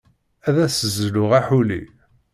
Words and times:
Ad 0.47 0.57
as-zluɣ 0.65 1.31
aḥuli. 1.39 1.81